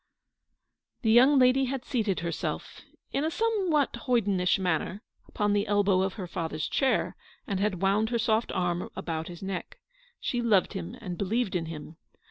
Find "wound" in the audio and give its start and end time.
7.83-8.09